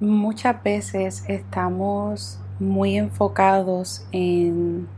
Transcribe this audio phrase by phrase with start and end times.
[0.00, 4.88] Muchas veces estamos muy enfocados en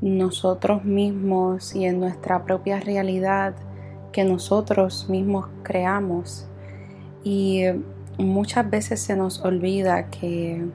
[0.00, 3.54] nosotros mismos y en nuestra propia realidad
[4.10, 6.48] que nosotros mismos creamos
[7.22, 7.62] y
[8.18, 10.66] muchas veces se nos olvida que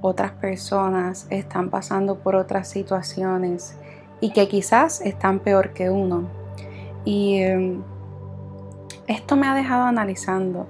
[0.00, 3.76] otras personas están pasando por otras situaciones
[4.20, 6.28] y que quizás están peor que uno.
[7.04, 7.82] Y em,
[9.08, 10.68] esto me ha dejado analizando,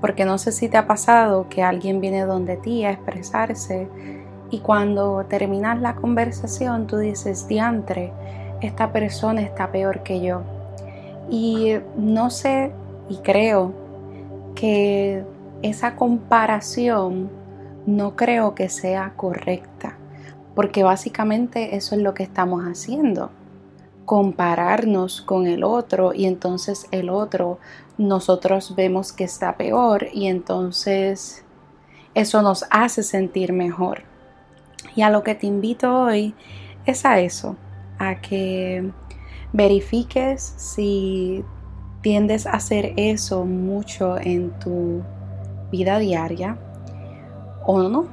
[0.00, 3.88] porque no sé si te ha pasado que alguien viene donde ti a expresarse
[4.50, 8.12] y cuando terminas la conversación tú dices, diantre,
[8.60, 10.42] esta persona está peor que yo.
[11.28, 12.72] Y no sé
[13.08, 13.72] y creo
[14.54, 15.24] que
[15.62, 17.30] esa comparación
[17.86, 19.96] no creo que sea correcta,
[20.54, 23.30] porque básicamente eso es lo que estamos haciendo,
[24.06, 27.58] compararnos con el otro y entonces el otro
[27.98, 31.44] nosotros vemos que está peor y entonces
[32.14, 34.04] eso nos hace sentir mejor.
[34.94, 36.34] Y a lo que te invito hoy
[36.86, 37.56] es a eso,
[37.98, 38.90] a que
[39.52, 41.44] verifiques si
[42.00, 45.02] tiendes a hacer eso mucho en tu
[45.70, 46.56] vida diaria
[47.66, 48.06] o no.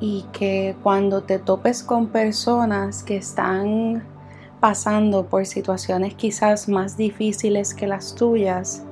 [0.00, 4.04] Y que cuando te topes con personas que están
[4.64, 8.82] pasando por situaciones quizás más difíciles que las tuyas,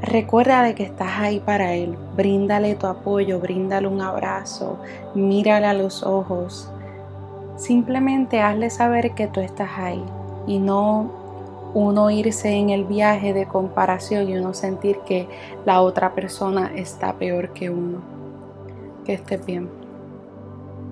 [0.00, 1.98] recuerda de que estás ahí para él.
[2.16, 4.78] Bríndale tu apoyo, bríndale un abrazo,
[5.16, 6.70] mírale a los ojos.
[7.56, 10.04] Simplemente hazle saber que tú estás ahí
[10.46, 11.10] y no
[11.74, 15.26] uno irse en el viaje de comparación y uno sentir que
[15.66, 17.98] la otra persona está peor que uno.
[19.04, 19.79] Que esté bien.